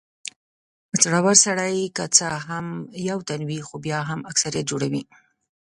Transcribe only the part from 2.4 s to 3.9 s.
هم یو تن وي خو